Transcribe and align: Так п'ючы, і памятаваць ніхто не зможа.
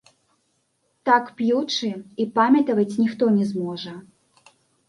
Так 1.09 1.29
п'ючы, 1.41 1.91
і 2.23 2.27
памятаваць 2.39 2.89
ніхто 3.05 3.25
не 3.37 3.45
зможа. 3.51 3.93